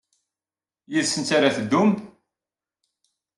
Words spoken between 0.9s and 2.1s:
Yid-sent ara ad teddum?